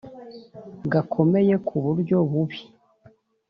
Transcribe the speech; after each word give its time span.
gakomeye 0.91 1.55
ku 1.67 1.75
buryo 1.85 2.17
bubi 2.29 2.59